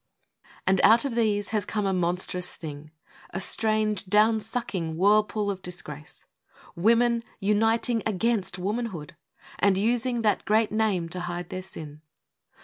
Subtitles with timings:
[0.65, 2.89] And out of these has come a monstrous thing,
[3.29, 6.25] A strange, down sucking whirlpool of disgrace,
[6.75, 9.15] Women uniting against womanhood,
[9.59, 12.01] And using that great name to hide their sin!